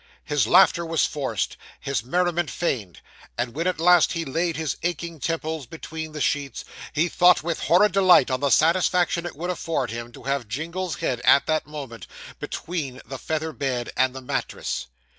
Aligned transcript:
His 0.25 0.47
laughter 0.47 0.83
was 0.83 1.05
forced 1.05 1.57
his 1.79 2.03
merriment 2.03 2.49
feigned; 2.49 3.01
and 3.37 3.53
when 3.53 3.67
at 3.67 3.79
last 3.79 4.13
he 4.13 4.25
laid 4.25 4.57
his 4.57 4.75
aching 4.81 5.19
temples 5.19 5.67
between 5.67 6.11
the 6.11 6.19
sheets, 6.19 6.65
he 6.91 7.07
thought, 7.07 7.43
with 7.43 7.59
horrid 7.59 7.91
delight, 7.91 8.31
on 8.31 8.39
the 8.39 8.49
satisfaction 8.49 9.27
it 9.27 9.35
would 9.35 9.51
afford 9.51 9.91
him 9.91 10.11
to 10.13 10.23
have 10.23 10.47
Jingle's 10.47 10.95
head 10.95 11.21
at 11.23 11.45
that 11.45 11.67
moment 11.67 12.07
between 12.39 12.99
the 13.05 13.19
feather 13.19 13.53
bed 13.53 13.91
and 13.95 14.15
the 14.15 14.21
mattress. 14.21 14.87